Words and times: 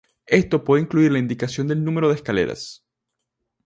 Esto 0.25 0.63
puede 0.63 0.81
incluir 0.81 1.11
la 1.11 1.19
indicación 1.19 1.67
del 1.67 1.83
número 1.85 2.09
de 2.09 2.15
escaleras. 2.15 2.83